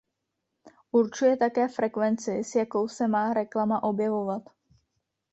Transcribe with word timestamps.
Určuje 0.97 1.37
také 1.37 1.67
frekvenci 1.69 2.43
s 2.43 2.55
jakou 2.55 2.87
se 2.87 3.07
má 3.07 3.33
reklama 3.33 3.83
objevovat. 3.83 4.43